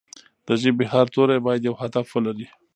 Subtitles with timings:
[0.45, 2.47] د ژبې هر توری باید یو هدف ولري.